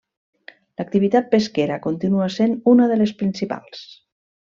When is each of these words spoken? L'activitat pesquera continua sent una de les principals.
L'activitat 0.81 1.29
pesquera 1.35 1.79
continua 1.85 2.33
sent 2.41 2.59
una 2.77 2.91
de 2.95 3.01
les 3.03 3.17
principals. 3.23 3.89